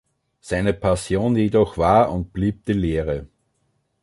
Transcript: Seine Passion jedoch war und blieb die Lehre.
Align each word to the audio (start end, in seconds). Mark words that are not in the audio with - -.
Seine 0.39 0.73
Passion 0.73 1.35
jedoch 1.35 1.77
war 1.77 2.11
und 2.11 2.33
blieb 2.33 2.65
die 2.65 2.73
Lehre. 2.73 3.27